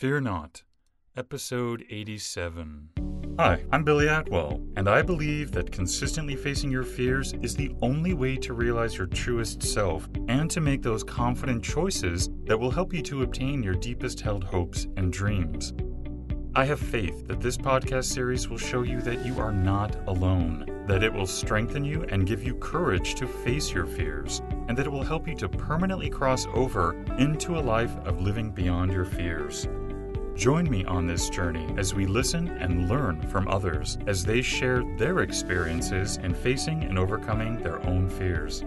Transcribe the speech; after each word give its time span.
Fear 0.00 0.22
Not, 0.22 0.62
Episode 1.14 1.84
87. 1.90 2.88
Hi, 3.38 3.62
I'm 3.70 3.84
Billy 3.84 4.08
Atwell, 4.08 4.58
and 4.74 4.88
I 4.88 5.02
believe 5.02 5.52
that 5.52 5.70
consistently 5.72 6.36
facing 6.36 6.70
your 6.70 6.84
fears 6.84 7.34
is 7.42 7.54
the 7.54 7.74
only 7.82 8.14
way 8.14 8.38
to 8.38 8.54
realize 8.54 8.96
your 8.96 9.08
truest 9.08 9.62
self 9.62 10.08
and 10.26 10.50
to 10.52 10.62
make 10.62 10.80
those 10.80 11.04
confident 11.04 11.62
choices 11.62 12.30
that 12.44 12.58
will 12.58 12.70
help 12.70 12.94
you 12.94 13.02
to 13.02 13.24
obtain 13.24 13.62
your 13.62 13.74
deepest 13.74 14.22
held 14.22 14.42
hopes 14.42 14.86
and 14.96 15.12
dreams. 15.12 15.74
I 16.54 16.64
have 16.64 16.80
faith 16.80 17.28
that 17.28 17.42
this 17.42 17.58
podcast 17.58 18.06
series 18.06 18.48
will 18.48 18.56
show 18.56 18.80
you 18.80 19.02
that 19.02 19.26
you 19.26 19.38
are 19.38 19.52
not 19.52 19.96
alone, 20.08 20.84
that 20.86 21.02
it 21.02 21.12
will 21.12 21.26
strengthen 21.26 21.84
you 21.84 22.04
and 22.04 22.26
give 22.26 22.42
you 22.42 22.54
courage 22.54 23.16
to 23.16 23.26
face 23.26 23.70
your 23.70 23.84
fears, 23.84 24.40
and 24.70 24.78
that 24.78 24.86
it 24.86 24.90
will 24.90 25.02
help 25.02 25.26
you 25.26 25.34
to 25.34 25.48
permanently 25.48 26.08
cross 26.08 26.46
over 26.54 26.94
into 27.18 27.58
a 27.58 27.60
life 27.60 27.90
of 28.04 28.22
living 28.22 28.52
beyond 28.52 28.92
your 28.92 29.04
fears. 29.04 29.66
Join 30.36 30.70
me 30.70 30.84
on 30.84 31.08
this 31.08 31.28
journey 31.28 31.74
as 31.76 31.92
we 31.92 32.06
listen 32.06 32.46
and 32.46 32.88
learn 32.88 33.20
from 33.30 33.48
others 33.48 33.98
as 34.06 34.24
they 34.24 34.40
share 34.40 34.84
their 34.96 35.22
experiences 35.22 36.18
in 36.18 36.32
facing 36.32 36.84
and 36.84 37.00
overcoming 37.00 37.60
their 37.60 37.84
own 37.84 38.08
fears. 38.08 38.60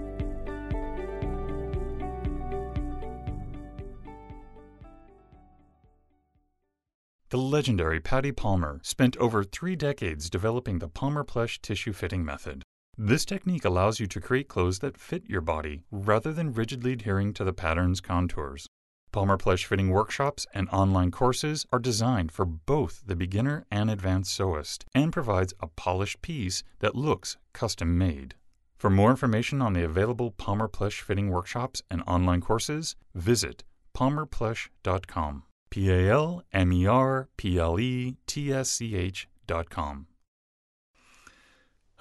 The 7.29 7.37
legendary 7.37 8.01
Pati 8.01 8.33
Palmer 8.33 8.81
spent 8.83 9.15
over 9.15 9.45
three 9.45 9.77
decades 9.77 10.29
developing 10.29 10.79
the 10.79 10.89
Palmer 10.89 11.23
Pletsch 11.23 11.61
tissue 11.61 11.93
fitting 11.93 12.25
method. 12.25 12.61
This 12.97 13.25
technique 13.25 13.65
allows 13.65 13.99
you 13.99 14.05
to 14.07 14.21
create 14.21 14.47
clothes 14.47 14.79
that 14.79 14.99
fit 14.99 15.27
your 15.27 15.41
body 15.41 15.83
rather 15.89 16.31
than 16.31 16.53
rigidly 16.53 16.93
adhering 16.93 17.33
to 17.33 17.43
the 17.43 17.53
pattern's 17.53 17.99
contours. 17.99 18.67
Palmer 19.11 19.37
Pletsch 19.37 19.65
fitting 19.65 19.89
workshops 19.89 20.45
and 20.53 20.69
online 20.69 21.09
courses 21.09 21.65
are 21.71 21.79
designed 21.79 22.31
for 22.31 22.45
both 22.45 23.01
the 23.05 23.15
beginner 23.15 23.65
and 23.71 23.89
advanced 23.89 24.37
sewist 24.37 24.85
and 24.93 25.11
provides 25.11 25.53
a 25.59 25.67
polished 25.67 26.21
piece 26.21 26.63
that 26.79 26.95
looks 26.95 27.37
custom 27.51 27.97
made. 27.97 28.35
For 28.77 28.91
more 28.91 29.09
information 29.09 29.61
on 29.61 29.73
the 29.73 29.83
available 29.83 30.29
Palmer 30.31 30.67
Pletsch 30.67 31.01
fitting 31.01 31.29
workshops 31.29 31.81
and 31.89 32.03
online 32.05 32.41
courses, 32.41 32.95
visit 33.15 33.63
palmerpletsch.com. 33.95 35.43
P 35.71 35.89
A 35.89 36.11
L 36.11 36.43
M 36.53 36.71
E 36.71 36.85
R 36.85 37.27
P 37.37 37.57
L 37.57 37.79
E 37.79 38.17
T 38.27 38.53
S 38.53 38.69
C 38.69 38.95
H 38.95 39.27
dot 39.47 39.71
com. 39.71 40.05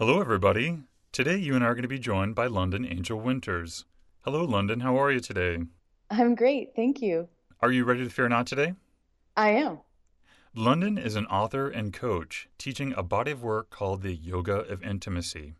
Hello, 0.05 0.20
everybody. 0.20 0.81
Today, 1.12 1.36
you 1.36 1.55
and 1.55 1.62
I 1.62 1.69
are 1.69 1.75
going 1.75 1.83
to 1.83 1.89
be 1.89 2.00
joined 2.00 2.34
by 2.34 2.48
London 2.48 2.84
Angel 2.84 3.20
Winters. 3.20 3.84
Hello, 4.22 4.45
London. 4.45 4.81
How 4.81 5.00
are 5.00 5.12
you 5.12 5.20
today? 5.20 5.58
I'm 6.11 6.34
great. 6.34 6.70
Thank 6.75 7.00
you. 7.00 7.28
Are 7.61 7.70
you 7.70 7.84
ready 7.84 8.03
to 8.03 8.11
fear 8.11 8.28
not 8.28 8.48
today? 8.48 8.75
I 9.36 9.50
am. 9.50 9.78
London 10.56 10.98
is 10.98 11.14
an 11.14 11.27
author 11.27 11.69
and 11.69 11.92
coach 11.92 12.48
teaching 12.58 12.92
a 12.97 13.05
body 13.05 13.30
of 13.30 13.45
work 13.45 13.70
called 13.70 14.03
the 14.03 14.17
Yoga 14.17 14.62
of 14.62 14.83
Intimacy. 14.83 15.55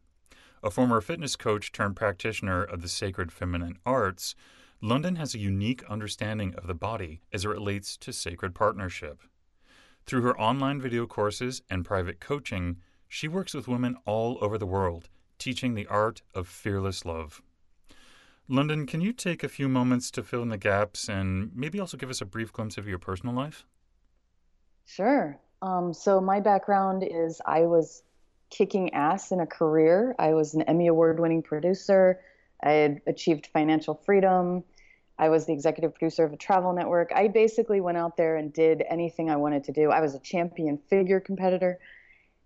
A 0.61 0.73
former 0.73 1.01
fitness 1.01 1.37
coach 1.37 1.71
turned 1.71 1.95
practitioner 1.95 2.65
of 2.65 2.83
the 2.83 2.89
sacred 2.89 3.31
feminine 3.31 3.79
arts, 3.87 4.35
London 4.81 5.15
has 5.15 5.37
a 5.37 5.39
unique 5.39 5.85
understanding 5.89 6.53
of 6.57 6.67
the 6.67 6.75
body 6.75 7.21
as 7.33 7.45
it 7.45 7.49
relates 7.49 7.97
to 7.99 8.13
sacred 8.13 8.57
partnership. 8.57 9.21
Through 10.05 10.23
her 10.23 10.37
online 10.37 10.81
video 10.81 11.07
courses 11.07 11.63
and 11.71 11.85
private 11.85 12.19
coaching, 12.19 12.79
she 13.13 13.29
works 13.29 13.53
with 13.53 13.69
women 13.69 13.95
all 14.07 14.39
over 14.41 14.57
the 14.57 14.65
world, 14.65 15.11
teaching 15.39 15.75
the 15.75 15.87
art 15.89 16.23
of 16.35 16.49
fearless 16.49 17.05
love. 17.05 17.43
London, 18.49 18.87
can 18.87 19.03
you 19.03 19.13
take 19.13 19.45
a 19.45 19.51
few 19.51 19.69
moments 19.69 20.11
to 20.13 20.23
fill 20.23 20.41
in 20.41 20.49
the 20.49 20.57
gaps 20.57 21.11
and 21.11 21.51
maybe 21.55 21.79
also 21.79 21.99
give 21.99 22.09
us 22.09 22.23
a 22.23 22.25
brief 22.25 22.55
glimpse 22.55 22.79
of 22.79 22.89
your 22.89 22.99
personal 22.99 23.35
life? 23.35 23.67
Sure. 24.87 25.39
Um, 25.61 25.93
so, 25.93 26.23
my 26.23 26.41
background 26.41 27.05
is 27.07 27.43
I 27.45 27.67
was 27.67 28.03
kicking 28.49 28.95
ass 28.95 29.31
in 29.31 29.41
a 29.41 29.47
career. 29.47 30.15
I 30.19 30.33
was 30.33 30.55
an 30.55 30.63
Emmy 30.63 30.87
Award 30.87 31.21
winning 31.21 31.43
producer. 31.43 32.19
I 32.63 32.73
had 32.73 33.03
achieved 33.07 33.47
financial 33.53 33.95
freedom. 33.95 34.65
I 35.19 35.29
was 35.29 35.45
the 35.45 35.53
executive 35.53 35.93
producer 35.95 36.25
of 36.25 36.33
a 36.33 36.39
travel 36.39 36.73
network. 36.73 37.13
I 37.15 37.29
basically 37.29 37.83
went 37.83 37.99
out 37.99 38.17
there 38.17 38.37
and 38.37 38.55
did 38.55 38.83
anything 38.89 39.29
I 39.29 39.37
wanted 39.37 39.65
to 39.65 39.73
do. 39.73 39.91
I 39.91 40.01
was 40.01 40.15
a 40.15 40.19
champion 40.19 40.79
figure 40.79 41.21
competitor. 41.21 41.79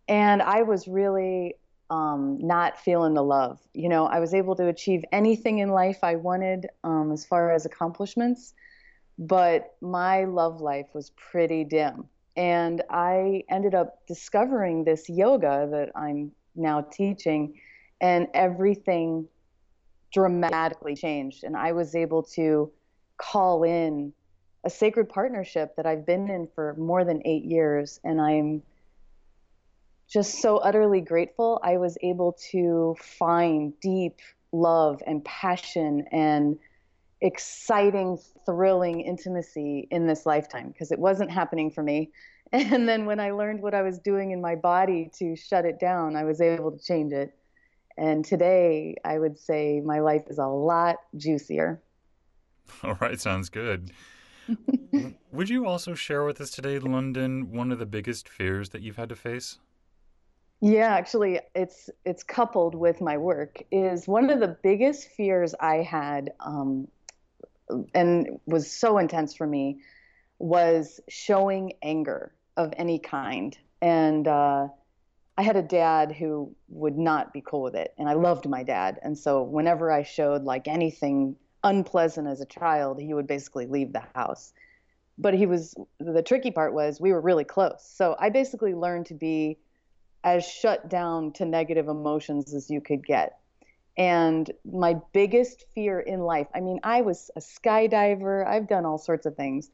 And 0.09 0.43
I 0.43 0.63
was 0.63 0.87
really 0.87 1.55
um, 1.91 2.39
not 2.41 2.79
feeling 2.79 3.15
the 3.15 3.23
love. 3.23 3.61
You 3.75 3.89
know, 3.89 4.07
I 4.07 4.21
was 4.21 4.35
able 4.35 4.57
to 4.57 4.69
achieve 4.69 5.05
anything 5.13 5.59
in 5.59 5.71
life 5.71 5.99
I 6.03 6.17
wanted 6.17 6.67
um, 6.85 7.13
as 7.13 7.25
far 7.25 7.53
as 7.53 7.65
accomplishments, 7.67 8.55
but 9.19 9.75
my 9.81 10.25
love 10.25 10.61
life 10.61 10.87
was 10.95 11.11
pretty 11.11 11.65
dim. 11.65 12.05
And 12.37 12.83
I 12.91 13.45
ended 13.49 13.75
up 13.75 14.07
discovering 14.07 14.85
this 14.85 15.09
yoga 15.09 15.69
that 15.71 15.91
I'm 15.97 16.33
now 16.55 16.83
teaching, 16.83 17.55
and 18.01 18.29
everything 18.35 19.27
dramatically 20.13 20.95
changed. 20.95 21.45
And 21.45 21.57
I 21.57 21.73
was 21.73 21.95
able 21.95 22.23
to 22.35 22.71
call 23.17 23.65
in 23.65 24.13
a 24.65 24.71
sacred 24.71 25.09
partnership 25.09 25.77
that 25.77 25.87
I've 25.87 26.05
been 26.05 26.29
in 26.29 26.49
for 26.55 26.75
more 26.77 27.05
than 27.05 27.23
eight 27.25 27.45
years. 27.45 28.01
And 28.05 28.21
I'm 28.21 28.63
just 30.09 30.41
so 30.41 30.59
utterly 30.59 31.01
grateful 31.01 31.61
I 31.63 31.79
was 31.79 31.99
able 32.03 32.37
to 32.53 32.97
find 33.01 33.73
deep 33.81 34.21
love 34.53 35.03
and 35.07 35.25
passion 35.25 36.07
and 36.13 36.59
exciting, 37.21 38.19
thrilling 38.45 39.01
intimacy 39.01 39.89
in 39.91 40.07
this 40.07 40.27
lifetime 40.27 40.69
because 40.69 40.93
it 40.93 40.99
wasn't 40.99 41.31
happening 41.31 41.71
for 41.71 41.83
me. 41.83 42.11
And 42.53 42.89
then 42.89 43.07
when 43.07 43.19
I 43.19 43.33
learned 43.33 43.61
what 43.61 43.75
I 43.75 43.83
was 43.83 43.99
doing 43.99 44.31
in 44.31 44.41
my 44.41 44.55
body 44.55 45.11
to 45.19 45.35
shut 45.35 45.65
it 45.65 45.81
down, 45.81 46.15
I 46.15 46.23
was 46.23 46.41
able 46.41 46.71
to 46.71 46.79
change 46.79 47.13
it. 47.13 47.37
And 47.99 48.25
today, 48.25 48.95
I 49.05 49.19
would 49.19 49.37
say 49.37 49.81
my 49.85 49.99
life 49.99 50.23
is 50.29 50.39
a 50.39 50.47
lot 50.47 50.97
juicier. 51.17 51.83
All 52.85 52.97
right, 53.01 53.21
sounds 53.21 53.49
good. 53.49 53.91
would 55.33 55.49
you 55.49 55.67
also 55.67 55.95
share 55.95 56.25
with 56.25 56.41
us 56.41 56.53
today, 56.53 56.79
London, 56.79 57.51
one 57.51 57.73
of 57.73 57.81
the 57.81 57.87
biggest 57.87 58.29
fears 58.29 58.69
that 58.69 58.81
you've 58.81 58.97
had 58.97 59.09
to 59.09 59.17
face? 59.17 59.59
Yeah, 60.61 60.95
actually, 60.95 61.41
it's 61.55 61.91
it's 62.05 62.23
coupled 62.23 62.75
with 62.75 63.01
my 63.01 63.19
work. 63.19 63.63
Is 63.71 64.09
one 64.09 64.31
of 64.31 64.41
the 64.41 64.57
biggest 64.63 65.11
fears 65.11 65.55
I 65.61 65.77
had, 65.77 66.33
um, 66.41 66.89
and 67.95 68.41
was 68.47 68.71
so 68.71 68.99
intense 68.99 69.35
for 69.35 69.47
me, 69.47 69.81
was 70.39 71.01
showing 71.09 71.75
anger 71.83 72.35
of 72.57 72.73
any 72.77 72.99
kind. 72.99 73.57
And 73.83 74.27
uh, 74.27 74.69
I 75.37 75.43
had 75.43 75.57
a 75.57 75.63
dad 75.63 76.13
who 76.13 76.55
would 76.69 76.97
not 76.97 77.35
be 77.35 77.43
cool 77.43 77.63
with 77.63 77.75
it, 77.75 77.93
and 77.99 78.09
I 78.09 78.15
loved 78.15 78.49
my 78.49 78.63
dad. 78.63 78.99
And 79.03 79.17
so 79.19 79.43
whenever 79.43 79.93
I 79.93 80.05
showed 80.05 80.45
like 80.45 80.69
anything 80.69 81.37
unpleasant 81.65 82.29
as 82.29 82.41
a 82.41 82.47
child, 82.47 82.99
he 82.99 83.13
would 83.13 83.27
basically 83.27 83.67
leave 83.67 83.93
the 83.93 84.05
house. 84.15 84.55
But 85.19 85.35
he 85.35 85.45
was 85.45 85.75
the 85.99 86.23
tricky 86.23 86.51
part 86.51 86.73
was 86.73 86.99
we 86.99 87.13
were 87.13 87.21
really 87.21 87.45
close. 87.45 87.85
So 87.95 88.17
I 88.19 88.31
basically 88.31 88.73
learned 88.75 89.07
to 89.07 89.15
be 89.15 89.59
as 90.25 90.47
shut 90.47 90.89
down 90.89 91.33
to 91.33 91.45
negative 91.45 91.89
emotions 91.89 92.55
as 92.55 92.71
you 92.71 92.81
could 92.81 93.05
get. 93.05 93.39
And 93.99 94.51
my 94.65 94.97
biggest 95.13 95.65
fear 95.75 96.01
in 96.01 96.21
life, 96.21 96.49
I 96.55 96.61
mean, 96.61 96.81
I 96.83 97.01
was 97.01 97.31
a 97.37 97.41
skydiver, 97.41 98.47
I've 98.47 98.69
done 98.69 98.85
all 98.85 98.99
sorts 98.99 99.25
of 99.25 99.37
things, 99.37 99.71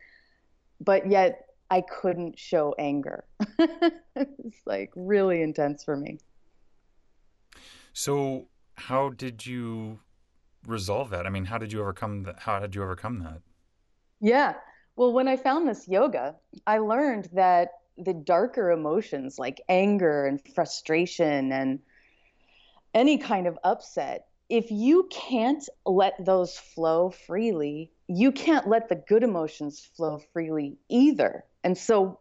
but 0.80 1.10
yet 1.10 1.46
I 1.70 1.80
couldn't 1.80 2.38
show 2.38 2.74
anger. 2.78 3.24
it's 3.58 4.60
like 4.66 4.92
really 4.94 5.42
intense 5.42 5.82
for 5.82 5.96
me. 5.96 6.18
So, 7.92 8.46
how 8.76 9.10
did 9.10 9.44
you 9.44 10.00
resolve 10.66 11.10
that? 11.10 11.26
I 11.26 11.30
mean, 11.30 11.46
how 11.46 11.58
did 11.58 11.72
you 11.72 11.80
overcome 11.80 12.22
that? 12.24 12.40
How 12.40 12.60
did 12.60 12.74
you 12.74 12.82
overcome 12.82 13.18
that? 13.20 13.40
Yeah. 14.20 14.54
Well, 14.96 15.12
when 15.12 15.28
I 15.28 15.36
found 15.36 15.68
this 15.68 15.88
yoga, 15.88 16.36
I 16.66 16.78
learned 16.78 17.28
that 17.32 17.70
the 17.98 18.14
darker 18.14 18.70
emotions 18.70 19.38
like 19.38 19.60
anger 19.68 20.26
and 20.26 20.40
frustration 20.54 21.52
and 21.52 21.80
any 22.94 23.18
kind 23.18 23.46
of 23.46 23.58
upset, 23.64 24.26
if 24.48 24.70
you 24.70 25.08
can't 25.10 25.66
let 25.86 26.24
those 26.24 26.58
flow 26.58 27.10
freely, 27.10 27.90
you 28.06 28.32
can't 28.32 28.68
let 28.68 28.88
the 28.88 28.94
good 28.94 29.22
emotions 29.22 29.80
flow 29.96 30.20
freely 30.32 30.76
either. 30.88 31.44
And 31.64 31.76
so 31.76 32.18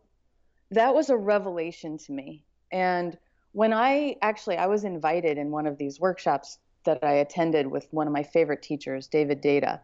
that 0.71 0.95
was 0.95 1.09
a 1.09 1.18
revelation 1.18 1.97
to 1.97 2.12
me. 2.12 2.45
And 2.71 3.17
when 3.51 3.74
I 3.74 4.15
actually 4.21 4.57
I 4.57 4.67
was 4.67 4.85
invited 4.85 5.38
in 5.38 5.51
one 5.51 5.67
of 5.67 5.77
these 5.77 6.00
workshops 6.00 6.57
that 6.85 7.03
I 7.03 7.13
attended 7.13 7.67
with 7.67 7.88
one 7.91 8.07
of 8.07 8.13
my 8.13 8.24
favorite 8.24 8.62
teachers, 8.62 9.07
David 9.07 9.41
Deida. 9.41 9.81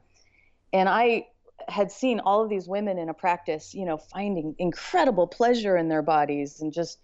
And 0.71 0.87
I 0.87 1.27
had 1.67 1.91
seen 1.91 2.19
all 2.19 2.43
of 2.43 2.49
these 2.49 2.67
women 2.67 2.97
in 2.97 3.09
a 3.09 3.13
practice, 3.13 3.73
you 3.73 3.85
know, 3.85 3.97
finding 3.97 4.55
incredible 4.57 5.27
pleasure 5.27 5.77
in 5.77 5.89
their 5.89 6.01
bodies 6.01 6.61
and 6.61 6.71
just 6.71 6.99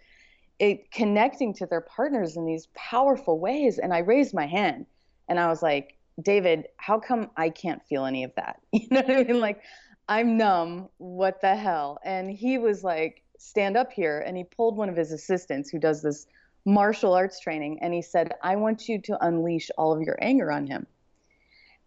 it 0.60 0.92
connecting 0.92 1.54
to 1.56 1.66
their 1.66 1.82
partners 1.82 2.38
in 2.38 2.46
these 2.46 2.68
powerful 2.76 3.40
ways. 3.40 3.80
And 3.80 3.94
I 3.94 4.00
raised 4.00 4.34
my 4.34 4.46
hand 4.46 4.86
and 5.28 5.40
I 5.40 5.48
was 5.48 5.62
like, 5.62 5.98
David, 6.22 6.68
how 6.78 7.00
come 7.00 7.32
I 7.36 7.50
can't 7.50 7.84
feel 7.86 8.06
any 8.06 8.24
of 8.24 8.34
that? 8.36 8.60
You 8.72 8.88
know 8.90 9.02
what 9.02 9.18
I 9.18 9.24
mean? 9.24 9.40
Like, 9.40 9.62
I'm 10.08 10.38
numb. 10.38 10.90
What 10.98 11.42
the 11.42 11.56
hell? 11.56 12.00
And 12.04 12.30
he 12.30 12.58
was 12.58 12.84
like, 12.84 13.24
stand 13.38 13.78
up 13.78 13.92
here. 13.92 14.20
And 14.20 14.38
he 14.38 14.44
pulled 14.44 14.78
one 14.78 14.90
of 14.90 14.96
his 14.96 15.12
assistants 15.12 15.70
who 15.70 15.80
does 15.80 16.02
this 16.02 16.28
martial 16.66 17.14
arts 17.14 17.40
training 17.40 17.80
and 17.82 17.94
he 17.94 18.02
said, 18.02 18.32
I 18.42 18.56
want 18.56 18.88
you 18.88 19.02
to 19.02 19.26
unleash 19.26 19.70
all 19.78 19.94
of 19.94 20.02
your 20.02 20.18
anger 20.22 20.52
on 20.52 20.68
him. 20.68 20.88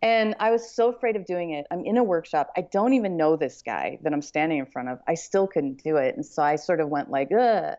And 0.07 0.37
I 0.39 0.53
was 0.53 0.71
so 0.71 0.93
afraid 0.93 1.17
of 1.17 1.27
doing 1.27 1.51
it. 1.51 1.67
I'm 1.69 1.85
in 1.85 1.97
a 1.97 2.05
workshop. 2.05 2.53
I 2.57 2.61
don't 2.61 2.93
even 2.93 3.17
know 3.17 3.35
this 3.35 3.61
guy 3.61 3.99
that 4.03 4.13
I'm 4.13 4.23
standing 4.23 4.61
in 4.61 4.67
front 4.67 4.89
of. 4.89 5.01
I 5.09 5.15
still 5.15 5.49
couldn't 5.49 5.83
do 5.83 5.97
it. 5.97 6.15
And 6.15 6.25
so 6.25 6.45
I 6.45 6.55
sort 6.55 6.81
of 6.81 6.89
went 6.89 7.11
like, 7.11 7.33
ugh. 7.37 7.75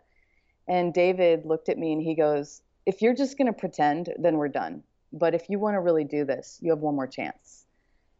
And 0.68 0.94
David 0.94 1.45
looked 1.45 1.69
at 1.69 1.77
me 1.77 1.94
and 1.94 2.01
he 2.01 2.15
goes, 2.15 2.62
If 2.85 3.01
you're 3.01 3.15
just 3.15 3.38
going 3.38 3.45
to 3.45 3.57
pretend, 3.57 4.13
then 4.19 4.35
we're 4.35 4.50
done. 4.50 4.83
But 5.13 5.35
if 5.35 5.50
you 5.50 5.57
want 5.57 5.75
to 5.75 5.79
really 5.79 6.03
do 6.03 6.25
this, 6.25 6.59
you 6.62 6.71
have 6.71 6.79
one 6.79 6.95
more 6.95 7.07
chance. 7.07 7.65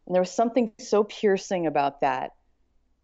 And 0.06 0.14
there 0.14 0.22
was 0.22 0.30
something 0.30 0.72
so 0.78 1.04
piercing 1.04 1.66
about 1.66 2.00
that 2.00 2.32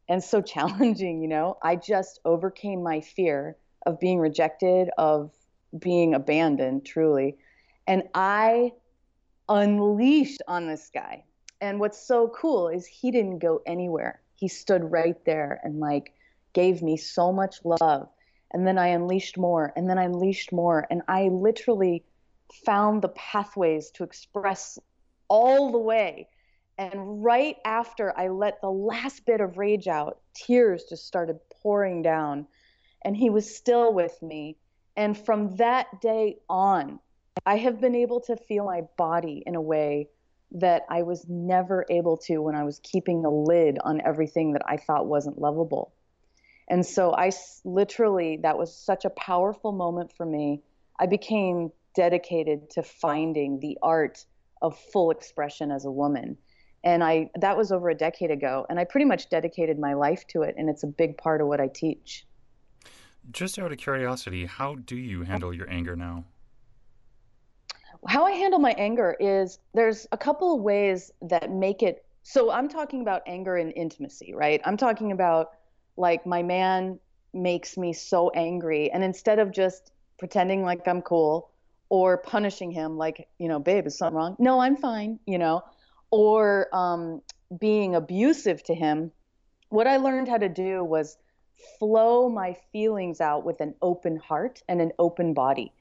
and 0.09 0.25
so 0.25 0.41
challenging, 0.55 1.21
you 1.21 1.29
know. 1.29 1.59
I 1.63 1.77
just 1.77 2.19
overcame 2.25 2.83
my 2.83 3.03
fear 3.03 3.59
of 3.85 4.01
being 4.01 4.21
rejected, 4.21 4.89
of 4.97 5.33
being 5.79 6.15
abandoned, 6.15 6.87
truly. 6.87 7.37
And 7.87 8.05
I 8.15 8.73
unleashed 9.49 10.43
on 10.49 10.67
this 10.67 10.91
guy. 10.93 11.25
And 11.61 11.81
what's 11.81 12.07
so 12.07 12.29
cool 12.29 12.69
is 12.69 12.87
he 12.87 13.11
didn't 13.11 13.39
go 13.39 13.63
anywhere. 13.67 14.21
He 14.35 14.49
stood 14.49 14.91
right 14.91 15.23
there 15.25 15.61
and 15.63 15.81
like 15.81 16.13
gave 16.53 16.83
me 16.83 16.97
so 16.97 17.33
much 17.33 17.57
love. 17.65 18.09
And 18.53 18.67
then 18.67 18.79
I 18.79 18.89
unleashed 18.89 19.37
more, 19.37 19.73
and 19.75 19.91
then 19.91 19.99
I 19.99 20.05
unleashed 20.05 20.53
more. 20.53 20.87
And 20.89 21.03
I 21.09 21.29
literally 21.29 22.05
found 22.65 23.03
the 23.03 23.09
pathways 23.09 23.91
to 23.93 24.05
express 24.05 24.79
all 25.29 25.73
the 25.73 25.79
way. 25.79 26.29
And 26.79 27.25
right 27.25 27.57
after 27.65 28.17
I 28.17 28.29
let 28.29 28.61
the 28.61 28.71
last 28.71 29.27
bit 29.27 29.41
of 29.41 29.59
rage 29.59 29.89
out, 29.89 30.21
tears 30.35 30.85
just 30.89 31.07
started 31.07 31.39
pouring 31.63 32.03
down. 32.03 32.47
And 33.03 33.17
he 33.17 33.29
was 33.29 33.57
still 33.57 33.93
with 33.93 34.21
me. 34.23 34.57
And 34.97 35.19
from 35.19 35.57
that 35.57 36.01
day 36.01 36.39
on, 36.49 37.01
I 37.47 37.57
have 37.59 37.81
been 37.81 37.95
able 37.95 38.21
to 38.23 38.37
feel 38.37 38.65
my 38.65 38.83
body 38.97 39.43
in 39.47 39.55
a 39.55 39.61
way 39.61 40.09
that 40.53 40.83
I 40.89 41.03
was 41.03 41.27
never 41.29 41.85
able 41.91 42.17
to 42.19 42.39
when 42.39 42.55
I 42.55 42.65
was 42.65 42.81
keeping 42.83 43.25
a 43.25 43.31
lid 43.31 43.79
on 43.83 44.01
everything 44.05 44.53
that 44.53 44.63
I 44.67 44.77
thought 44.77 45.07
wasn't 45.07 45.39
lovable. 45.39 45.93
And 46.69 46.87
so 46.87 47.13
I 47.15 47.31
literally, 47.65 48.39
that 48.39 48.57
was 48.57 48.75
such 48.75 49.05
a 49.05 49.11
powerful 49.11 49.73
moment 49.73 50.13
for 50.17 50.25
me. 50.25 50.63
I 50.99 51.07
became 51.07 51.73
dedicated 51.95 52.71
to 52.71 52.83
finding 52.83 53.61
the 53.61 53.79
art 53.83 54.25
of 54.63 54.79
full 54.93 55.11
expression 55.11 55.71
as 55.71 55.85
a 55.85 55.91
woman. 55.91 56.39
And 56.83 57.03
I 57.03 57.31
that 57.41 57.57
was 57.57 57.73
over 57.73 57.89
a 57.89 57.95
decade 57.95 58.31
ago 58.31 58.67
and 58.69 58.79
I 58.79 58.85
pretty 58.85 59.07
much 59.07 59.31
dedicated 59.31 59.79
my 59.79 59.95
life 59.95 60.27
to 60.29 60.43
it 60.43 60.55
and 60.59 60.69
it's 60.69 60.83
a 60.83 60.87
big 60.87 61.17
part 61.17 61.41
of 61.41 61.47
what 61.47 61.61
I 61.61 61.69
teach. 61.69 62.27
Just 63.31 63.59
out 63.59 63.73
of 63.73 63.79
curiosity, 63.79 64.45
how 64.45 64.75
do 64.75 64.97
you 64.97 65.23
handle 65.23 65.55
your 65.55 65.69
anger 65.71 65.97
now? 65.97 66.25
How 68.07 68.25
I 68.27 68.33
handle 68.33 68.59
my 68.59 68.73
anger 68.73 69.17
is 69.19 69.59
there's 69.73 70.07
a 70.13 70.19
couple 70.19 70.55
of 70.55 70.61
ways 70.61 71.11
that 71.23 71.51
make 71.51 71.83
it 71.83 72.05
so 72.27 72.51
I'm 72.51 72.69
talking 72.69 73.03
about 73.03 73.21
anger 73.27 73.57
and 73.57 73.71
intimacy, 73.77 74.33
right? 74.35 74.61
I'm 74.65 74.79
talking 74.79 75.13
about 75.13 75.51
like 75.99 76.25
my 76.25 76.43
man 76.43 76.99
makes 77.35 77.77
me 77.77 77.93
so 77.93 78.31
angry 78.31 78.91
and 78.91 79.05
instead 79.05 79.39
of 79.39 79.53
just 79.53 79.93
pretending 80.19 80.63
like 80.63 80.89
I'm 80.89 81.03
cool 81.03 81.51
or 81.91 82.17
punishing 82.17 82.71
him 82.71 82.97
like, 82.97 83.29
you 83.39 83.49
know, 83.49 83.59
babe, 83.59 83.87
is 83.87 83.99
something 83.99 84.17
wrong? 84.17 84.37
No, 84.39 84.61
I'm 84.61 84.77
fine, 84.77 85.19
you 85.27 85.39
know, 85.39 85.63
or 86.11 86.69
um, 86.75 87.21
being 87.59 87.95
abusive 87.95 88.63
to 88.65 88.75
him, 88.75 89.13
what 89.69 89.87
I 89.87 89.99
learned 89.99 90.29
how 90.29 90.39
to 90.39 90.49
do 90.49 90.83
was 90.83 91.19
flow 91.79 92.29
my 92.29 92.57
feelings 92.73 93.21
out 93.21 93.45
with 93.45 93.61
an 93.61 93.75
open 93.83 94.17
heart 94.17 94.63
and 94.69 94.81
an 94.81 94.93
open 94.99 95.35
body. 95.35 95.73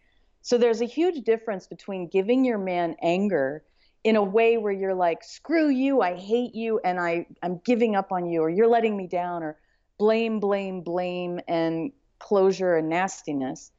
So 0.44 0.58
there's 0.58 0.82
a 0.82 0.86
huge 0.86 1.24
difference 1.24 1.68
between 1.68 2.10
giving 2.10 2.44
your 2.44 2.58
man 2.58 2.98
anger 3.02 3.64
in 4.04 4.18
a 4.18 4.24
way 4.24 4.58
where 4.58 4.74
you're 4.74 4.94
like, 4.94 5.24
screw 5.24 5.70
you, 5.70 6.02
I 6.02 6.16
hate 6.16 6.54
you, 6.54 6.82
and 6.84 7.00
I, 7.00 7.28
I'm 7.42 7.62
giving 7.64 7.96
up 7.96 8.12
on 8.12 8.26
you, 8.26 8.42
or 8.42 8.50
you're 8.50 8.68
letting 8.68 8.98
me 8.98 9.08
down, 9.08 9.42
or 9.42 9.58
blame, 9.98 10.42
blame, 10.42 10.82
blame, 10.82 11.40
and 11.48 11.94
closure 12.20 12.76
and 12.76 12.90
nastiness, 12.90 13.72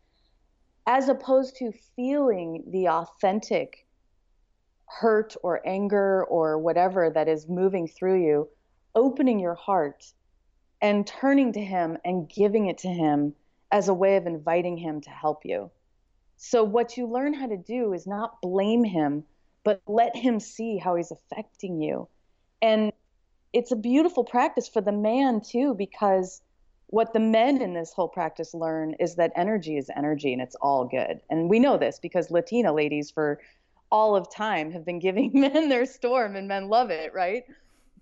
as 0.87 1.11
opposed 1.11 1.57
to 1.57 1.71
feeling 1.97 2.65
the 2.69 2.89
authentic 2.89 3.87
hurt 4.87 5.37
or 5.43 5.61
anger 5.67 6.25
or 6.25 6.59
whatever 6.59 7.11
that 7.11 7.29
is 7.29 7.47
moving 7.47 7.87
through 7.87 8.25
you, 8.25 8.49
opening 8.95 9.39
your 9.39 9.55
heart 9.55 10.11
and 10.81 11.07
turning 11.07 11.53
to 11.53 11.61
Him 11.61 11.99
and 12.07 12.27
giving 12.27 12.69
it 12.69 12.79
to 12.79 12.89
Him 12.89 13.35
as 13.71 13.89
a 13.89 13.95
way 13.95 14.17
of 14.17 14.27
inviting 14.27 14.79
Him 14.79 15.03
to 15.03 15.11
help 15.11 15.45
you. 15.45 15.71
So, 16.47 16.63
what 16.63 16.99
you 16.99 17.07
learn 17.07 17.33
how 17.33 17.47
to 17.47 17.57
do 17.57 17.95
is 17.95 18.07
not 18.07 18.43
blame 18.43 18.85
Him, 18.85 19.25
but 19.65 19.81
let 19.87 20.15
Him 20.15 20.39
see 20.39 20.77
how 20.77 20.95
He's 20.95 21.11
affecting 21.11 21.81
you. 21.81 22.07
And 22.61 22.93
it's 23.55 23.73
a 23.73 23.77
beautiful 23.77 24.25
practice 24.25 24.69
for 24.69 24.83
the 24.83 24.93
man, 24.93 25.41
too, 25.41 25.75
because 25.75 26.43
what 26.89 27.15
the 27.15 27.19
men 27.19 27.63
in 27.63 27.73
this 27.73 27.95
whole 27.95 28.09
practice 28.09 28.53
learn 28.53 28.95
is 29.01 29.15
that 29.15 29.33
energy 29.35 29.79
is 29.79 29.89
energy 29.97 30.35
and 30.35 30.43
it's 30.43 30.55
all 30.57 30.85
good. 30.85 31.19
And 31.31 31.49
we 31.49 31.59
know 31.59 31.79
this 31.79 31.99
because 31.99 32.31
Latina 32.31 32.75
ladies 32.75 33.11
for 33.11 33.41
all 33.91 34.15
of 34.15 34.31
time 34.31 34.71
have 34.71 34.85
been 34.85 34.99
giving 34.99 35.31
men 35.41 35.71
their 35.71 35.87
storm 35.87 36.37
and 36.37 36.47
men 36.47 36.69
love 36.69 36.91
it, 36.91 37.15
right? 37.15 37.45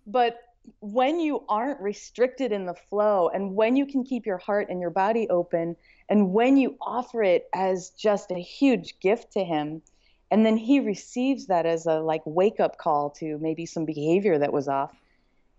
But 0.05 0.41
when 0.81 1.21
you 1.21 1.45
aren't 1.49 1.81
restricted 1.81 2.51
in 2.51 2.67
the 2.67 2.75
flow 2.75 3.29
and 3.29 3.55
when 3.55 3.77
you 3.77 3.87
can 3.87 4.03
keep 4.03 4.27
your 4.27 4.39
heart 4.39 4.67
and 4.69 4.81
your 4.81 4.91
body 4.91 5.29
open 5.31 5.77
and 6.13 6.35
when 6.35 6.59
you 6.59 6.77
offer 6.79 7.23
it 7.23 7.49
as 7.55 7.89
just 7.91 8.31
a 8.31 8.39
huge 8.39 9.01
gift 9.01 9.33
to 9.33 9.43
him 9.43 9.81
and 10.31 10.45
then 10.45 10.59
he 10.59 10.79
receives 10.79 11.47
that 11.47 11.65
as 11.65 11.87
a 11.87 12.01
like 12.01 12.21
wake 12.27 12.61
up 12.61 12.77
call 12.77 13.09
to 13.11 13.39
maybe 13.39 13.65
some 13.65 13.87
behavior 13.87 14.39
that 14.39 14.53
was 14.53 14.69
off 14.69 14.95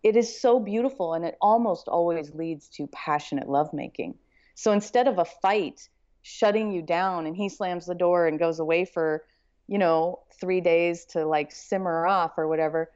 it 0.04 0.16
is 0.16 0.40
so 0.40 0.60
beautiful 0.60 1.14
and 1.14 1.26
it 1.26 1.38
almost 1.42 1.88
always 1.88 2.36
leads 2.36 2.68
to 2.68 2.88
passionate 2.88 3.50
lovemaking. 3.50 4.16
So 4.54 4.74
instead 4.74 5.08
of 5.08 5.18
a 5.18 5.26
fight 5.26 5.90
shutting 6.22 6.72
you 6.72 6.82
down 6.82 7.26
and 7.26 7.36
he 7.36 7.50
slams 7.50 7.86
the 7.86 7.96
door 7.96 8.28
and 8.28 8.38
goes 8.38 8.60
away 8.60 8.86
for 8.86 9.24
you 9.68 9.78
know 9.78 10.20
3 10.40 10.62
days 10.62 11.06
to 11.06 11.26
like 11.26 11.52
simmer 11.52 12.06
off 12.06 12.34
or 12.38 12.48
whatever 12.48 12.92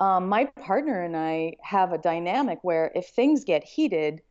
um, 0.00 0.28
my 0.28 0.46
partner 0.46 1.02
and 1.02 1.16
I 1.16 1.56
have 1.60 1.92
a 1.92 1.98
dynamic 1.98 2.60
where 2.62 2.90
if 2.96 3.08
things 3.08 3.44
get 3.44 3.62
heated, 3.62 4.22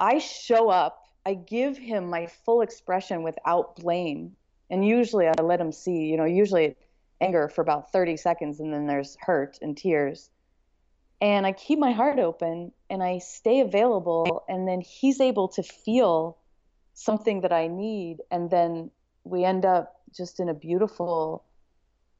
I 0.00 0.18
show 0.18 0.68
up, 0.68 1.03
I 1.26 1.34
give 1.34 1.78
him 1.78 2.10
my 2.10 2.26
full 2.26 2.60
expression 2.60 3.22
without 3.22 3.76
blame. 3.76 4.36
And 4.70 4.86
usually 4.86 5.26
I 5.26 5.32
let 5.42 5.60
him 5.60 5.72
see, 5.72 6.06
you 6.06 6.16
know, 6.16 6.24
usually 6.24 6.76
anger 7.20 7.48
for 7.48 7.60
about 7.62 7.92
30 7.92 8.16
seconds 8.16 8.60
and 8.60 8.72
then 8.72 8.86
there's 8.86 9.16
hurt 9.20 9.58
and 9.62 9.76
tears. 9.76 10.30
And 11.20 11.46
I 11.46 11.52
keep 11.52 11.78
my 11.78 11.92
heart 11.92 12.18
open 12.18 12.72
and 12.90 13.02
I 13.02 13.18
stay 13.18 13.60
available. 13.60 14.44
And 14.48 14.68
then 14.68 14.80
he's 14.80 15.20
able 15.20 15.48
to 15.48 15.62
feel 15.62 16.36
something 16.92 17.40
that 17.42 17.52
I 17.52 17.68
need. 17.68 18.18
And 18.30 18.50
then 18.50 18.90
we 19.24 19.44
end 19.44 19.64
up 19.64 20.00
just 20.14 20.40
in 20.40 20.48
a 20.48 20.54
beautiful 20.54 21.44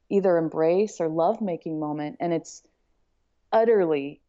either 0.09 0.37
embrace 0.37 0.99
or 0.99 1.07
love 1.07 1.41
making 1.41 1.79
moment 1.79 2.17
and 2.19 2.31
it's 2.33 2.61
utterly 3.51 4.21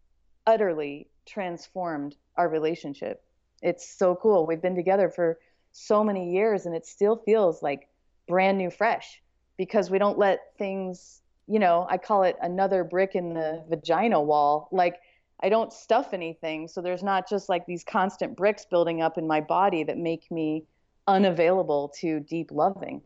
utterly 0.47 1.07
transformed 1.27 2.17
our 2.37 2.49
relationship 2.49 3.23
it's 3.63 3.89
so 3.99 4.15
cool 4.15 4.47
we've 4.47 4.63
been 4.63 4.75
together 4.75 5.09
for 5.09 5.39
so 5.73 6.03
many 6.03 6.33
years 6.33 6.67
and 6.67 6.75
it 6.75 6.87
still 6.87 7.17
feels 7.17 7.63
like 7.63 7.89
brand 8.27 8.59
new 8.59 8.71
fresh 8.71 9.23
because 9.57 9.91
we 9.91 9.99
don't 9.99 10.19
let 10.19 10.41
things 10.59 11.23
you 11.47 11.59
know 11.59 11.87
i 11.91 11.97
call 11.97 12.23
it 12.23 12.37
another 12.43 12.85
brick 12.85 13.15
in 13.15 13.35
the 13.35 13.65
vagina 13.69 14.21
wall 14.21 14.69
like 14.73 14.97
i 15.41 15.49
don't 15.49 15.73
stuff 15.73 16.13
anything 16.13 16.67
so 16.67 16.81
there's 16.81 17.03
not 17.03 17.29
just 17.29 17.49
like 17.49 17.67
these 17.67 17.85
constant 17.85 18.37
bricks 18.37 18.65
building 18.65 19.03
up 19.03 19.19
in 19.19 19.27
my 19.27 19.41
body 19.41 19.85
that 19.85 19.99
make 19.99 20.31
me 20.31 20.65
unavailable 21.07 21.93
to 22.01 22.21
deep 22.21 22.51
loving 22.51 23.01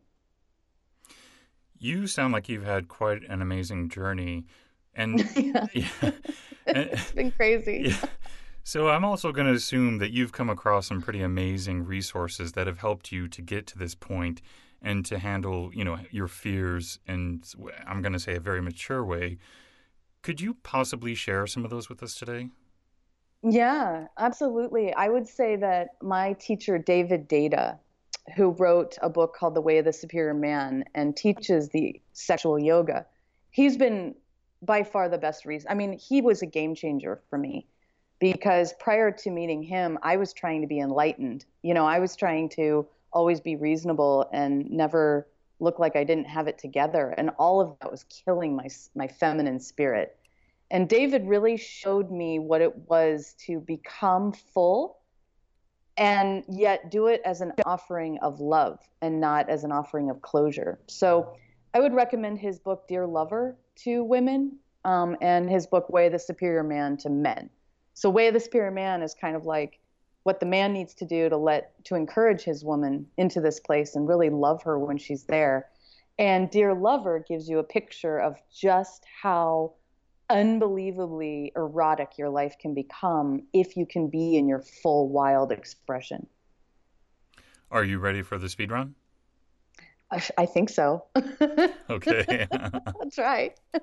you 1.81 2.05
sound 2.05 2.31
like 2.31 2.47
you've 2.47 2.63
had 2.63 2.87
quite 2.87 3.23
an 3.27 3.41
amazing 3.41 3.89
journey. 3.89 4.45
And 4.93 5.19
yeah. 5.35 5.65
yeah. 5.73 6.11
it's 6.67 7.11
been 7.11 7.31
crazy. 7.31 7.85
Yeah. 7.87 8.05
So 8.63 8.89
I'm 8.89 9.03
also 9.03 9.31
going 9.31 9.47
to 9.47 9.53
assume 9.53 9.97
that 9.97 10.11
you've 10.11 10.31
come 10.31 10.49
across 10.49 10.87
some 10.87 11.01
pretty 11.01 11.21
amazing 11.21 11.85
resources 11.85 12.51
that 12.53 12.67
have 12.67 12.79
helped 12.79 13.11
you 13.11 13.27
to 13.27 13.41
get 13.41 13.67
to 13.67 13.77
this 13.77 13.95
point 13.95 14.41
and 14.81 15.05
to 15.05 15.19
handle, 15.19 15.71
you 15.73 15.83
know, 15.83 15.99
your 16.11 16.27
fears 16.27 16.99
in 17.07 17.43
I'm 17.85 18.01
going 18.01 18.13
to 18.13 18.19
say 18.19 18.35
a 18.35 18.39
very 18.39 18.61
mature 18.61 19.03
way. 19.03 19.37
Could 20.21 20.41
you 20.41 20.55
possibly 20.63 21.15
share 21.15 21.47
some 21.47 21.63
of 21.65 21.71
those 21.71 21.89
with 21.89 22.03
us 22.03 22.15
today? 22.15 22.49
Yeah, 23.43 24.07
absolutely. 24.19 24.93
I 24.93 25.09
would 25.09 25.27
say 25.27 25.55
that 25.55 25.89
my 26.01 26.33
teacher 26.33 26.77
David 26.77 27.27
Deida 27.27 27.79
who 28.35 28.51
wrote 28.51 28.97
a 29.01 29.09
book 29.09 29.35
called 29.35 29.55
The 29.55 29.61
Way 29.61 29.77
of 29.77 29.85
the 29.85 29.93
Superior 29.93 30.33
Man 30.33 30.85
and 30.93 31.15
teaches 31.15 31.69
the 31.69 31.99
sexual 32.13 32.59
yoga. 32.59 33.05
He's 33.49 33.77
been 33.77 34.15
by 34.61 34.83
far 34.83 35.09
the 35.09 35.17
best 35.17 35.45
reason. 35.45 35.69
I 35.69 35.73
mean, 35.73 35.97
he 35.97 36.21
was 36.21 36.41
a 36.41 36.45
game 36.45 36.75
changer 36.75 37.21
for 37.29 37.37
me. 37.37 37.67
Because 38.21 38.73
prior 38.79 39.11
to 39.11 39.31
meeting 39.31 39.63
him, 39.63 39.97
I 40.03 40.15
was 40.15 40.31
trying 40.31 40.61
to 40.61 40.67
be 40.67 40.79
enlightened. 40.79 41.43
You 41.63 41.73
know, 41.73 41.87
I 41.87 41.97
was 41.99 42.15
trying 42.15 42.49
to 42.49 42.87
always 43.11 43.41
be 43.41 43.55
reasonable 43.55 44.29
and 44.31 44.69
never 44.69 45.27
look 45.59 45.79
like 45.79 45.95
I 45.95 46.03
didn't 46.03 46.25
have 46.25 46.47
it 46.47 46.59
together. 46.59 47.15
And 47.17 47.31
all 47.39 47.59
of 47.59 47.75
that 47.81 47.89
was 47.91 48.05
killing 48.05 48.55
my, 48.55 48.67
my 48.95 49.07
feminine 49.07 49.59
spirit. 49.59 50.17
And 50.69 50.87
David 50.87 51.27
really 51.27 51.57
showed 51.57 52.11
me 52.11 52.37
what 52.37 52.61
it 52.61 52.73
was 52.87 53.35
to 53.47 53.59
become 53.59 54.31
full 54.31 54.99
and 55.97 56.43
yet 56.47 56.91
do 56.91 57.07
it 57.07 57.21
as 57.25 57.41
an 57.41 57.53
offering 57.65 58.19
of 58.19 58.39
love 58.39 58.79
and 59.01 59.19
not 59.19 59.49
as 59.49 59.63
an 59.63 59.71
offering 59.71 60.11
of 60.11 60.21
closure. 60.21 60.79
So 60.87 61.35
I 61.73 61.79
would 61.79 61.93
recommend 61.93 62.37
his 62.37 62.59
book, 62.59 62.87
Dear 62.87 63.07
Lover, 63.07 63.57
to 63.77 64.03
women 64.03 64.57
um, 64.85 65.17
and 65.21 65.49
his 65.49 65.65
book, 65.65 65.89
Way 65.89 66.07
the 66.07 66.19
Superior 66.19 66.63
Man, 66.63 66.97
to 66.97 67.09
men. 67.09 67.49
So 68.01 68.09
way 68.09 68.29
of 68.29 68.33
the 68.33 68.39
superior 68.39 68.71
man 68.71 69.03
is 69.03 69.13
kind 69.13 69.35
of 69.35 69.45
like 69.45 69.79
what 70.23 70.39
the 70.39 70.45
man 70.47 70.73
needs 70.73 70.95
to 70.95 71.05
do 71.05 71.29
to 71.29 71.37
let 71.37 71.85
to 71.85 71.93
encourage 71.93 72.41
his 72.41 72.65
woman 72.65 73.05
into 73.15 73.39
this 73.39 73.59
place 73.59 73.93
and 73.93 74.07
really 74.07 74.31
love 74.31 74.63
her 74.63 74.79
when 74.79 74.97
she's 74.97 75.25
there. 75.25 75.69
And 76.17 76.49
Dear 76.49 76.73
Lover 76.73 77.23
gives 77.27 77.47
you 77.47 77.59
a 77.59 77.63
picture 77.63 78.17
of 78.17 78.37
just 78.51 79.05
how 79.21 79.73
unbelievably 80.31 81.51
erotic 81.55 82.17
your 82.17 82.29
life 82.29 82.55
can 82.59 82.73
become 82.73 83.43
if 83.53 83.77
you 83.77 83.85
can 83.85 84.07
be 84.07 84.35
in 84.35 84.47
your 84.47 84.63
full 84.81 85.07
wild 85.07 85.51
expression. 85.51 86.25
Are 87.69 87.83
you 87.83 87.99
ready 87.99 88.23
for 88.23 88.39
the 88.39 88.49
speed 88.49 88.71
run? 88.71 88.95
I, 90.09 90.23
I 90.39 90.45
think 90.47 90.71
so. 90.71 91.05
okay. 91.91 92.47
That's 92.49 93.19
right. 93.19 93.55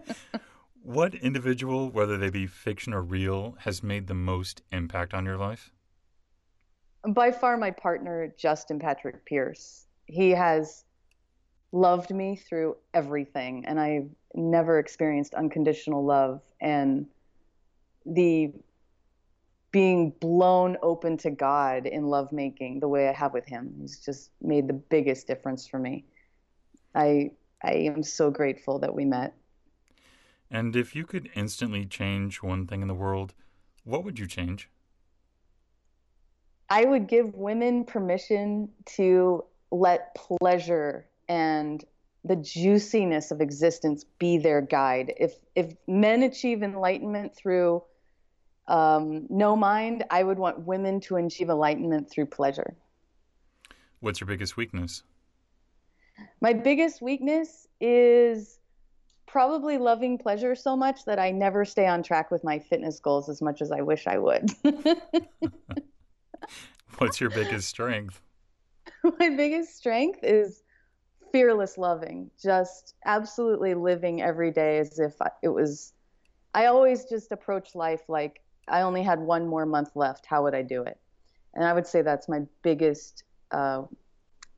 What 0.82 1.14
individual, 1.14 1.90
whether 1.90 2.16
they 2.16 2.30
be 2.30 2.46
fiction 2.46 2.94
or 2.94 3.02
real, 3.02 3.56
has 3.60 3.82
made 3.82 4.06
the 4.06 4.14
most 4.14 4.62
impact 4.72 5.12
on 5.12 5.24
your 5.24 5.36
life? 5.36 5.70
By 7.06 7.30
far, 7.30 7.56
my 7.56 7.70
partner, 7.70 8.32
Justin 8.38 8.78
Patrick 8.78 9.24
Pierce. 9.24 9.86
He 10.06 10.30
has 10.30 10.84
loved 11.72 12.10
me 12.10 12.36
through 12.36 12.76
everything, 12.94 13.64
and 13.66 13.78
I've 13.78 14.08
never 14.34 14.78
experienced 14.78 15.34
unconditional 15.34 16.04
love. 16.04 16.42
And 16.60 17.06
the 18.06 18.52
being 19.70 20.10
blown 20.20 20.78
open 20.82 21.18
to 21.18 21.30
God 21.30 21.86
in 21.86 22.06
lovemaking 22.06 22.80
the 22.80 22.88
way 22.88 23.08
I 23.08 23.12
have 23.12 23.34
with 23.34 23.46
him 23.46 23.74
has 23.82 23.98
just 23.98 24.30
made 24.40 24.66
the 24.66 24.72
biggest 24.72 25.26
difference 25.26 25.66
for 25.66 25.78
me. 25.78 26.06
I 26.94 27.32
I 27.62 27.72
am 27.72 28.02
so 28.02 28.30
grateful 28.30 28.78
that 28.78 28.94
we 28.94 29.04
met. 29.04 29.34
And 30.50 30.74
if 30.74 30.96
you 30.96 31.04
could 31.04 31.28
instantly 31.34 31.84
change 31.84 32.42
one 32.42 32.66
thing 32.66 32.82
in 32.82 32.88
the 32.88 32.94
world, 32.94 33.34
what 33.84 34.04
would 34.04 34.18
you 34.18 34.26
change? 34.26 34.68
I 36.70 36.84
would 36.84 37.06
give 37.06 37.34
women 37.34 37.84
permission 37.84 38.70
to 38.96 39.44
let 39.70 40.14
pleasure 40.14 41.06
and 41.28 41.84
the 42.24 42.36
juiciness 42.36 43.30
of 43.30 43.40
existence 43.40 44.04
be 44.18 44.38
their 44.38 44.60
guide. 44.60 45.14
If 45.18 45.34
if 45.54 45.74
men 45.86 46.22
achieve 46.22 46.62
enlightenment 46.62 47.34
through 47.34 47.82
um, 48.66 49.26
no 49.30 49.56
mind, 49.56 50.04
I 50.10 50.22
would 50.22 50.38
want 50.38 50.60
women 50.60 51.00
to 51.02 51.16
achieve 51.16 51.48
enlightenment 51.48 52.10
through 52.10 52.26
pleasure. 52.26 52.76
What's 54.00 54.20
your 54.20 54.26
biggest 54.26 54.56
weakness? 54.56 55.02
My 56.40 56.52
biggest 56.52 57.00
weakness 57.00 57.66
is 57.80 58.57
probably 59.28 59.78
loving 59.78 60.18
pleasure 60.18 60.54
so 60.54 60.74
much 60.76 61.04
that 61.04 61.18
I 61.18 61.30
never 61.30 61.64
stay 61.64 61.86
on 61.86 62.02
track 62.02 62.30
with 62.30 62.42
my 62.42 62.58
fitness 62.58 62.98
goals 62.98 63.28
as 63.28 63.40
much 63.40 63.62
as 63.62 63.70
I 63.70 63.82
wish 63.82 64.06
I 64.06 64.18
would. 64.18 64.50
What's 66.98 67.20
your 67.20 67.30
biggest 67.30 67.68
strength? 67.68 68.20
My 69.20 69.28
biggest 69.30 69.76
strength 69.76 70.20
is 70.22 70.62
fearless 71.30 71.78
loving, 71.78 72.30
just 72.42 72.94
absolutely 73.04 73.74
living 73.74 74.22
every 74.22 74.50
day 74.50 74.78
as 74.78 74.98
if 74.98 75.14
it 75.42 75.48
was. 75.48 75.92
I 76.54 76.66
always 76.66 77.04
just 77.04 77.30
approach 77.30 77.74
life 77.74 78.02
like 78.08 78.40
I 78.66 78.80
only 78.80 79.02
had 79.02 79.20
one 79.20 79.46
more 79.46 79.66
month 79.66 79.90
left. 79.94 80.26
How 80.26 80.42
would 80.42 80.54
I 80.54 80.62
do 80.62 80.82
it? 80.82 80.98
And 81.54 81.64
I 81.64 81.72
would 81.72 81.86
say 81.86 82.02
that's 82.02 82.28
my 82.28 82.40
biggest 82.62 83.24
uh, 83.50 83.82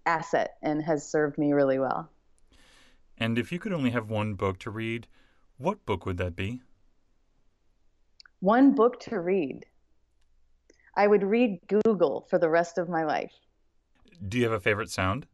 asset 0.07 0.55
and 0.63 0.83
has 0.83 1.11
served 1.11 1.37
me 1.37 1.53
really 1.53 1.79
well. 1.79 2.11
And 3.21 3.39
if 3.39 3.53
you 3.53 3.59
could 3.59 3.75
only 3.75 3.91
have 3.91 4.09
one 4.09 4.33
book 4.33 4.59
to 4.61 4.71
read, 4.71 5.07
what 5.59 5.85
book 5.85 6.07
would 6.07 6.17
that 6.17 6.35
be? 6.35 6.63
One 8.41 8.75
book 8.75 8.99
to 9.01 9.21
read. 9.21 9.67
I 10.97 11.07
would 11.07 11.23
read 11.23 11.61
Google 11.85 12.27
for 12.31 12.39
the 12.39 12.49
rest 12.49 12.79
of 12.79 12.89
my 12.89 13.05
life. 13.05 13.33
Do 14.27 14.39
you 14.39 14.45
have 14.45 14.53
a 14.55 14.61
favorite 14.61 14.91
sound? 14.91 15.27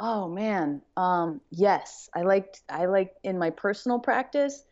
Oh 0.00 0.28
man, 0.28 0.82
um, 0.96 1.40
yes. 1.50 2.08
I 2.14 2.22
like 2.22 2.56
I 2.68 2.86
like 2.86 3.14
in 3.22 3.38
my 3.38 3.50
personal 3.50 4.00
practice. 4.00 4.64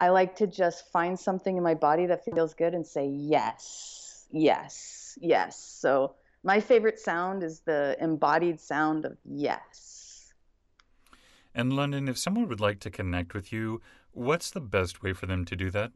I 0.00 0.08
like 0.08 0.36
to 0.36 0.46
just 0.46 0.90
find 0.92 1.18
something 1.18 1.56
in 1.56 1.62
my 1.62 1.74
body 1.74 2.06
that 2.06 2.24
feels 2.24 2.54
good 2.54 2.74
and 2.74 2.86
say 2.86 3.06
yes, 3.06 4.26
yes, 4.30 5.18
yes. 5.20 5.58
So 5.60 6.14
my 6.42 6.60
favorite 6.60 6.98
sound 6.98 7.42
is 7.42 7.60
the 7.60 7.96
embodied 8.00 8.60
sound 8.60 9.04
of 9.04 9.16
yes. 9.24 9.99
And 11.54 11.72
London, 11.72 12.08
if 12.08 12.18
someone 12.18 12.48
would 12.48 12.60
like 12.60 12.80
to 12.80 12.90
connect 12.90 13.34
with 13.34 13.52
you, 13.52 13.80
what's 14.12 14.50
the 14.50 14.60
best 14.60 15.02
way 15.02 15.12
for 15.12 15.26
them 15.26 15.44
to 15.46 15.56
do 15.56 15.70
that? 15.70 15.92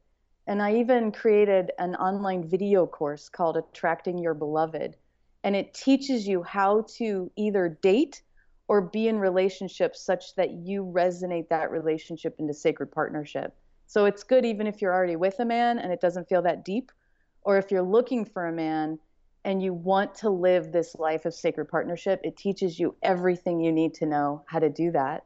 And 0.48 0.62
I 0.62 0.76
even 0.76 1.12
created 1.12 1.72
an 1.78 1.96
online 1.96 2.48
video 2.48 2.86
course 2.86 3.28
called 3.28 3.58
Attracting 3.58 4.18
Your 4.18 4.34
Beloved. 4.34 4.96
And 5.44 5.56
it 5.56 5.74
teaches 5.74 6.28
you 6.28 6.44
how 6.44 6.86
to 6.98 7.32
either 7.36 7.78
date 7.82 8.22
or 8.68 8.82
be 8.82 9.08
in 9.08 9.20
relationships 9.20 10.02
such 10.02 10.36
that 10.36 10.52
you 10.52 10.86
resonate 10.86 11.50
that 11.50 11.72
relationship 11.72 12.36
into 12.40 12.54
sacred 12.54 12.92
partnership. 12.92 13.54
So 13.88 14.06
it's 14.06 14.24
good 14.24 14.46
even 14.46 14.68
if 14.68 14.82
you're 14.82 14.94
already 14.94 15.18
with 15.18 15.40
a 15.40 15.46
man 15.46 15.80
and 15.80 15.92
it 15.92 16.00
doesn't 16.00 16.30
feel 16.30 16.42
that 16.44 16.64
deep 16.64 16.92
or 17.44 17.58
if 17.58 17.72
you're 17.72 17.82
looking 17.82 18.26
for 18.26 18.48
a 18.48 18.52
man 18.52 19.00
and 19.44 19.62
you 19.62 19.74
want 19.74 20.16
to 20.16 20.30
live 20.30 20.72
this 20.72 20.96
life 20.96 21.26
of 21.26 21.34
sacred 21.34 21.66
partnership, 21.66 22.22
it 22.24 22.38
teaches 22.38 22.80
you 22.80 22.96
everything 23.02 23.60
you 23.60 23.72
need 23.72 23.94
to 23.96 24.06
know 24.06 24.44
how 24.48 24.60
to 24.60 24.70
do 24.70 24.92
that. 24.92 25.26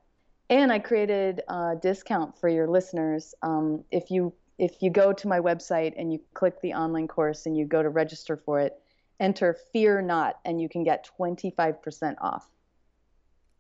And 0.50 0.72
I 0.72 0.80
created 0.80 1.42
a 1.48 1.76
discount 1.82 2.38
for 2.40 2.48
your 2.48 2.68
listeners. 2.68 3.34
Um, 3.42 3.84
if 3.92 4.12
you 4.12 4.34
if 4.58 4.82
you 4.82 4.90
go 4.90 5.12
to 5.12 5.28
my 5.28 5.40
website 5.40 5.94
and 5.98 6.14
you 6.14 6.22
click 6.34 6.62
the 6.62 6.74
online 6.74 7.10
course 7.10 7.46
and 7.46 7.58
you 7.58 7.66
go 7.66 7.84
to 7.84 7.90
register 7.90 8.38
for 8.38 8.62
it, 8.62 8.80
enter 9.20 9.58
Fear 9.74 10.04
Not, 10.04 10.40
and 10.46 10.62
you 10.62 10.70
can 10.70 10.84
get 10.84 11.10
25% 11.20 12.16
off. 12.22 12.50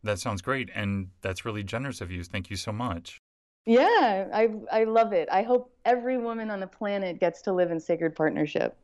That 0.03 0.19
sounds 0.19 0.41
great, 0.41 0.69
and 0.73 1.09
that's 1.21 1.43
really 1.43 1.63
generous 1.63 1.99
of 1.99 2.11
you. 2.11 2.23
Thank 2.23 2.49
you 2.49 2.55
so 2.55 2.71
much. 2.71 3.19
Yeah, 3.65 4.27
I 4.33 4.49
I 4.71 4.83
love 4.83 5.13
it. 5.13 5.27
I 5.31 5.41
hope 5.41 5.73
every 5.85 6.17
woman 6.17 6.51
on 6.51 6.59
the 6.59 6.67
planet 6.67 7.19
gets 7.19 7.41
to 7.43 7.53
live 7.53 7.71
in 7.71 7.79
sacred 7.79 8.15
partnership. 8.15 8.77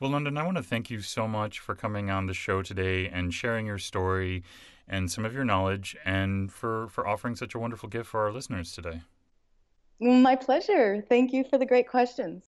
Well, 0.00 0.10
London, 0.10 0.36
I 0.36 0.42
want 0.42 0.56
to 0.56 0.64
thank 0.64 0.90
you 0.90 1.00
so 1.00 1.28
much 1.28 1.60
for 1.60 1.76
coming 1.76 2.10
on 2.10 2.26
the 2.26 2.34
show 2.34 2.60
today 2.60 3.06
and 3.06 3.32
sharing 3.32 3.66
your 3.66 3.78
story 3.78 4.42
and 4.88 5.08
some 5.08 5.24
of 5.24 5.32
your 5.32 5.44
knowledge 5.44 5.96
and 6.04 6.50
for, 6.52 6.88
for 6.88 7.06
offering 7.06 7.36
such 7.36 7.54
a 7.54 7.58
wonderful 7.60 7.88
gift 7.88 8.08
for 8.10 8.20
our 8.24 8.32
listeners 8.32 8.72
today. 8.72 9.02
My 10.00 10.34
pleasure. 10.34 11.04
Thank 11.08 11.32
you 11.32 11.44
for 11.44 11.56
the 11.56 11.66
great 11.66 11.88
questions. 11.88 12.42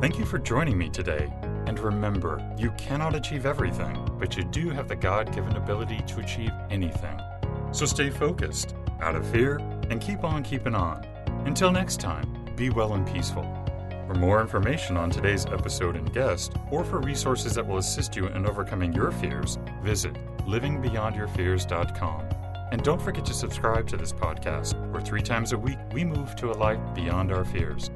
Thank 0.00 0.18
you 0.18 0.24
for 0.24 0.38
joining 0.38 0.78
me 0.78 0.88
today. 0.88 1.30
And 1.66 1.78
remember, 1.78 2.40
you 2.56 2.70
cannot 2.78 3.14
achieve 3.14 3.44
everything, 3.44 4.08
but 4.18 4.38
you 4.38 4.44
do 4.44 4.70
have 4.70 4.88
the 4.88 4.96
God 4.96 5.34
given 5.34 5.56
ability 5.56 6.00
to 6.06 6.20
achieve 6.20 6.52
anything. 6.70 7.20
So 7.72 7.86
stay 7.86 8.10
focused, 8.10 8.74
out 9.00 9.14
of 9.14 9.26
fear, 9.28 9.56
and 9.90 10.00
keep 10.00 10.24
on 10.24 10.42
keeping 10.42 10.74
on. 10.74 11.04
Until 11.46 11.72
next 11.72 12.00
time, 12.00 12.28
be 12.56 12.70
well 12.70 12.94
and 12.94 13.06
peaceful. 13.06 13.44
For 14.06 14.14
more 14.14 14.40
information 14.40 14.96
on 14.96 15.08
today's 15.08 15.46
episode 15.46 15.94
and 15.96 16.12
guest, 16.12 16.52
or 16.70 16.84
for 16.84 17.00
resources 17.00 17.54
that 17.54 17.66
will 17.66 17.78
assist 17.78 18.16
you 18.16 18.26
in 18.26 18.44
overcoming 18.44 18.92
your 18.92 19.12
fears, 19.12 19.58
visit 19.82 20.14
livingbeyondyourfears.com. 20.46 22.28
And 22.72 22.82
don't 22.82 23.00
forget 23.00 23.24
to 23.26 23.34
subscribe 23.34 23.88
to 23.88 23.96
this 23.96 24.12
podcast, 24.12 24.74
where 24.90 25.00
three 25.00 25.22
times 25.22 25.52
a 25.52 25.58
week 25.58 25.78
we 25.92 26.04
move 26.04 26.36
to 26.36 26.50
a 26.50 26.54
life 26.54 26.80
beyond 26.94 27.32
our 27.32 27.44
fears. 27.44 27.90